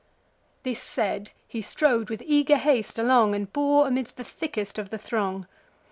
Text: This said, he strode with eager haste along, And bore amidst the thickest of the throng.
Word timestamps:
This 0.63 0.81
said, 0.81 1.29
he 1.47 1.61
strode 1.61 2.09
with 2.09 2.23
eager 2.25 2.55
haste 2.57 2.97
along, 2.97 3.35
And 3.35 3.53
bore 3.53 3.85
amidst 3.87 4.17
the 4.17 4.23
thickest 4.23 4.79
of 4.79 4.89
the 4.89 4.97
throng. 4.97 5.45